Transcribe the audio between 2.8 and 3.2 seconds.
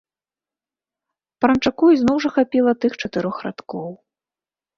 тых